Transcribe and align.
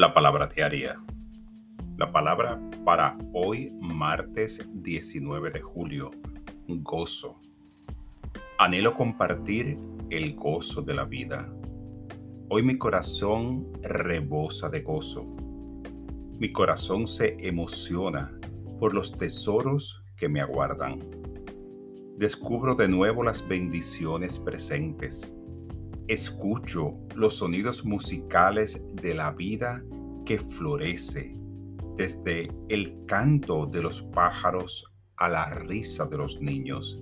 La 0.00 0.14
palabra 0.14 0.46
diaria. 0.46 0.98
La 1.98 2.10
palabra 2.10 2.58
para 2.86 3.18
hoy, 3.34 3.70
martes 3.82 4.66
19 4.72 5.50
de 5.50 5.60
julio. 5.60 6.10
Gozo. 6.66 7.38
Anhelo 8.56 8.94
compartir 8.94 9.76
el 10.08 10.34
gozo 10.36 10.80
de 10.80 10.94
la 10.94 11.04
vida. 11.04 11.52
Hoy 12.48 12.62
mi 12.62 12.78
corazón 12.78 13.70
rebosa 13.82 14.70
de 14.70 14.80
gozo. 14.80 15.26
Mi 16.38 16.50
corazón 16.50 17.06
se 17.06 17.36
emociona 17.46 18.32
por 18.78 18.94
los 18.94 19.18
tesoros 19.18 20.02
que 20.16 20.30
me 20.30 20.40
aguardan. 20.40 21.00
Descubro 22.16 22.74
de 22.74 22.88
nuevo 22.88 23.22
las 23.22 23.46
bendiciones 23.46 24.38
presentes 24.38 25.36
escucho 26.10 26.98
los 27.14 27.36
sonidos 27.36 27.84
musicales 27.84 28.82
de 28.94 29.14
la 29.14 29.30
vida 29.30 29.80
que 30.26 30.40
florece, 30.40 31.34
desde 31.96 32.50
el 32.68 33.06
canto 33.06 33.64
de 33.66 33.80
los 33.80 34.02
pájaros 34.02 34.92
a 35.18 35.28
la 35.28 35.50
risa 35.50 36.06
de 36.06 36.18
los 36.18 36.40
niños. 36.40 37.00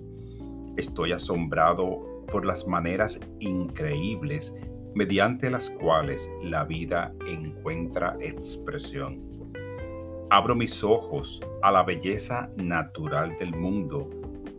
Estoy 0.77 1.13
asombrado 1.13 2.23
por 2.31 2.45
las 2.45 2.67
maneras 2.67 3.19
increíbles 3.39 4.53
mediante 4.93 5.49
las 5.49 5.71
cuales 5.71 6.29
la 6.43 6.63
vida 6.65 7.11
encuentra 7.25 8.15
expresión. 8.19 9.23
Abro 10.29 10.55
mis 10.55 10.83
ojos 10.83 11.41
a 11.63 11.71
la 11.71 11.81
belleza 11.81 12.51
natural 12.57 13.35
del 13.39 13.55
mundo 13.55 14.07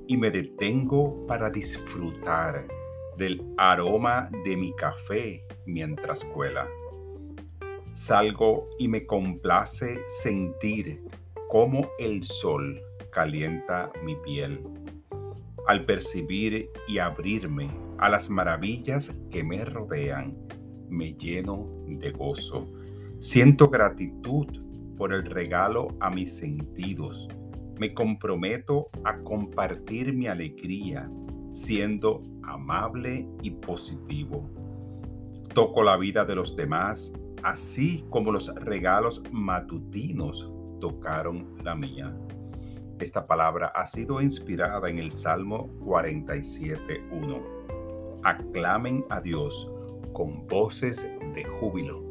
y 0.09 0.16
me 0.16 0.29
detengo 0.32 1.24
para 1.29 1.51
disfrutar 1.51 2.66
del 3.20 3.45
aroma 3.59 4.30
de 4.45 4.56
mi 4.56 4.74
café 4.74 5.45
mientras 5.66 6.24
cuela. 6.24 6.66
Salgo 7.93 8.71
y 8.79 8.88
me 8.88 9.04
complace 9.04 10.01
sentir 10.23 11.04
cómo 11.51 11.91
el 11.98 12.24
sol 12.24 12.80
calienta 13.13 13.93
mi 14.02 14.16
piel. 14.24 14.65
Al 15.68 15.85
percibir 15.85 16.71
y 16.88 16.96
abrirme 16.96 17.68
a 17.98 18.09
las 18.09 18.30
maravillas 18.30 19.13
que 19.30 19.45
me 19.45 19.66
rodean, 19.66 20.35
me 20.88 21.13
lleno 21.13 21.68
de 21.88 22.13
gozo. 22.13 22.73
Siento 23.18 23.68
gratitud 23.68 24.46
por 24.96 25.13
el 25.13 25.26
regalo 25.26 25.88
a 26.01 26.09
mis 26.09 26.38
sentidos. 26.38 27.29
Me 27.79 27.93
comprometo 27.93 28.88
a 29.04 29.18
compartir 29.18 30.15
mi 30.15 30.26
alegría 30.26 31.10
siendo 31.52 32.23
amable 32.43 33.29
y 33.43 33.51
positivo. 33.51 34.48
Toco 35.54 35.82
la 35.82 35.96
vida 35.96 36.24
de 36.24 36.34
los 36.34 36.57
demás, 36.57 37.12
así 37.42 38.04
como 38.10 38.32
los 38.32 38.54
regalos 38.57 39.23
matutinos 39.32 40.51
tocaron 40.80 41.57
la 41.65 41.74
mía. 41.74 42.15
Esta 42.98 43.26
palabra 43.26 43.73
ha 43.74 43.87
sido 43.87 44.20
inspirada 44.20 44.90
en 44.90 44.98
el 44.98 45.10
Salmo 45.10 45.70
47.1. 45.80 48.20
Aclamen 48.24 49.04
a 49.09 49.20
Dios 49.20 49.70
con 50.12 50.46
voces 50.46 51.09
de 51.35 51.45
júbilo. 51.45 52.10